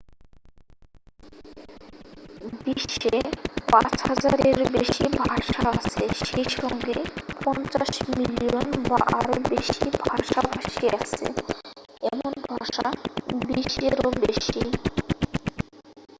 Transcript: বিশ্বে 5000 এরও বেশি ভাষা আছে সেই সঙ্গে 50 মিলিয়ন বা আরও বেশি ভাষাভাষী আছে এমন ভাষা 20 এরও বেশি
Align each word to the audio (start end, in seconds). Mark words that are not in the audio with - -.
বিশ্বে 2.63 3.15
5000 3.71 4.15
এরও 4.49 4.65
বেশি 4.77 5.05
ভাষা 5.21 5.61
আছে 5.75 6.03
সেই 6.21 6.47
সঙ্গে 6.57 6.95
50 7.43 7.95
মিলিয়ন 8.11 8.57
বা 8.83 8.99
আরও 9.17 9.35
বেশি 9.51 9.77
ভাষাভাষী 10.01 10.85
আছে 10.95 11.25
এমন 12.11 12.33
ভাষা 12.51 12.87
20 13.41 13.73
এরও 13.87 14.07
বেশি 14.23 14.61